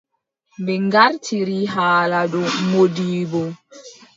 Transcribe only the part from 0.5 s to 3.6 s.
Ɓe ngartiri haala dow moodibbo.